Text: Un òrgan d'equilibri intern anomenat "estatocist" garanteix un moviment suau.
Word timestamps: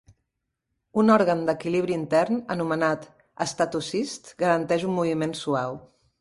Un 1.01 1.11
òrgan 1.15 1.43
d'equilibri 1.49 1.95
intern 1.97 2.39
anomenat 2.55 3.05
"estatocist" 3.47 4.33
garanteix 4.43 4.89
un 4.89 4.97
moviment 5.03 5.37
suau. 5.43 5.79